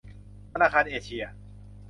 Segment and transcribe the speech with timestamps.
[0.53, 1.23] ธนาคารเอเชีย